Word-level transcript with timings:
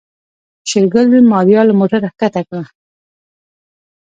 شېرګل 0.69 1.05
ماريا 1.31 1.61
له 1.65 1.73
موټره 1.79 2.09
کښته 2.19 2.41
کړه. 2.47 2.63